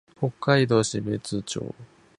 [0.19, 1.75] 北海道標津町